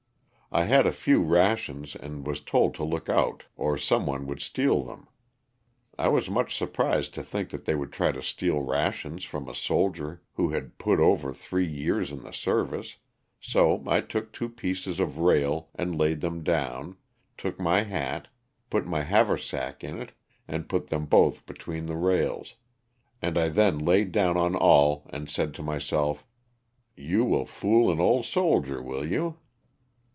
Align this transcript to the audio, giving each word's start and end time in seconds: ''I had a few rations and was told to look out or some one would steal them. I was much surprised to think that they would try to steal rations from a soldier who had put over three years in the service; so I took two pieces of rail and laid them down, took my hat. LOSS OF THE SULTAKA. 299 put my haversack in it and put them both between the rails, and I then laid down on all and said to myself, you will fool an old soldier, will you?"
''I 0.61 0.65
had 0.65 0.85
a 0.85 0.91
few 0.91 1.21
rations 1.21 1.95
and 1.95 2.27
was 2.27 2.41
told 2.41 2.75
to 2.75 2.83
look 2.83 3.07
out 3.07 3.45
or 3.55 3.77
some 3.77 4.05
one 4.05 4.27
would 4.27 4.41
steal 4.41 4.83
them. 4.83 5.07
I 5.97 6.09
was 6.09 6.29
much 6.29 6.57
surprised 6.57 7.13
to 7.13 7.23
think 7.23 7.51
that 7.51 7.63
they 7.63 7.73
would 7.73 7.93
try 7.93 8.11
to 8.11 8.21
steal 8.21 8.59
rations 8.59 9.23
from 9.23 9.47
a 9.47 9.55
soldier 9.55 10.21
who 10.33 10.49
had 10.49 10.77
put 10.77 10.99
over 10.99 11.31
three 11.33 11.65
years 11.69 12.11
in 12.11 12.23
the 12.23 12.33
service; 12.33 12.97
so 13.39 13.81
I 13.87 14.01
took 14.01 14.33
two 14.33 14.49
pieces 14.49 14.99
of 14.99 15.19
rail 15.19 15.69
and 15.73 15.97
laid 15.97 16.19
them 16.19 16.43
down, 16.43 16.97
took 17.37 17.57
my 17.57 17.83
hat. 17.83 18.27
LOSS 18.27 18.27
OF 18.27 18.27
THE 18.27 18.77
SULTAKA. 18.77 18.83
299 18.83 18.83
put 18.83 18.91
my 18.91 19.03
haversack 19.03 19.83
in 19.85 20.01
it 20.01 20.11
and 20.49 20.67
put 20.67 20.87
them 20.87 21.05
both 21.05 21.45
between 21.45 21.85
the 21.85 21.95
rails, 21.95 22.55
and 23.21 23.37
I 23.37 23.47
then 23.47 23.79
laid 23.79 24.11
down 24.11 24.35
on 24.35 24.55
all 24.57 25.09
and 25.13 25.29
said 25.29 25.53
to 25.53 25.63
myself, 25.63 26.25
you 26.97 27.23
will 27.23 27.45
fool 27.45 27.89
an 27.89 28.01
old 28.01 28.25
soldier, 28.25 28.81
will 28.81 29.05
you?" 29.07 29.37